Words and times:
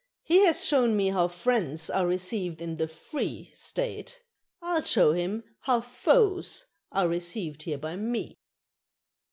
He 0.23 0.45
has 0.47 0.65
shown 0.65 0.97
me 0.97 1.09
how 1.09 1.27
friends 1.27 1.87
are 1.87 2.07
received 2.07 2.59
in 2.59 2.77
the 2.77 2.87
Free 2.87 3.51
State; 3.53 4.23
I'll 4.59 4.81
show 4.81 5.13
him 5.13 5.43
how 5.59 5.81
foes 5.81 6.65
are 6.91 7.07
received 7.07 7.61
here 7.61 7.77
by 7.77 7.97
me. 7.97 8.39